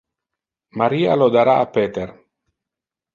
[0.81, 2.09] Maria lo dara a Peter.